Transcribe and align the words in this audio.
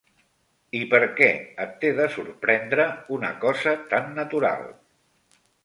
I 0.79 0.79
per 0.93 1.01
què 1.19 1.27
et 1.65 1.75
té 1.83 1.91
de 1.99 2.09
sorprendre 2.15 2.89
una 3.19 3.31
cosa 3.47 3.77
tant 3.95 4.13
natural? 4.19 4.69